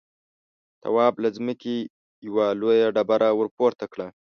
[0.83, 1.75] تواب له ځمکې
[2.27, 4.07] يوه لويه ډبره ورپورته کړه.